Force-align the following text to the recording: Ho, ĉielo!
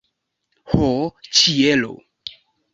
Ho, 0.71 0.89
ĉielo! 1.41 1.95